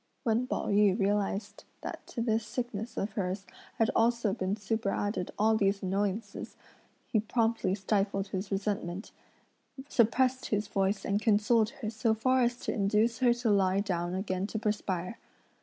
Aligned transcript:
When 0.23 0.47
Pao 0.47 0.69
yü 0.69 0.97
realised 0.99 1.63
that 1.81 2.07
to 2.07 2.21
this 2.23 2.43
sickness 2.43 2.97
of 2.97 3.11
hers, 3.11 3.45
had 3.77 3.91
also 3.95 4.33
been 4.33 4.55
superadded 4.55 5.29
all 5.37 5.55
these 5.55 5.83
annoyances, 5.83 6.57
he 7.05 7.19
promptly 7.19 7.75
stifled 7.75 8.29
his 8.29 8.51
resentment, 8.51 9.11
suppressed 9.87 10.47
his 10.47 10.67
voice 10.67 11.05
and 11.05 11.21
consoled 11.21 11.69
her 11.83 11.91
so 11.91 12.15
far 12.15 12.41
as 12.41 12.57
to 12.61 12.73
induce 12.73 13.19
her 13.19 13.31
to 13.31 13.51
lie 13.51 13.79
down 13.79 14.15
again 14.15 14.47
to 14.47 14.57
perspire. 14.57 15.19